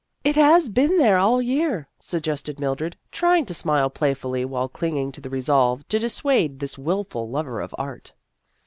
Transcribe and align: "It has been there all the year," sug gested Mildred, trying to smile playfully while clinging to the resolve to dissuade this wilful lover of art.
"It 0.23 0.35
has 0.35 0.67
been 0.67 0.97
there 0.97 1.19
all 1.19 1.37
the 1.37 1.45
year," 1.45 1.87
sug 1.99 2.23
gested 2.23 2.57
Mildred, 2.59 2.97
trying 3.11 3.45
to 3.45 3.53
smile 3.53 3.91
playfully 3.91 4.43
while 4.43 4.67
clinging 4.67 5.11
to 5.11 5.21
the 5.21 5.29
resolve 5.29 5.87
to 5.89 5.99
dissuade 5.99 6.57
this 6.59 6.75
wilful 6.75 7.29
lover 7.29 7.61
of 7.61 7.75
art. 7.77 8.13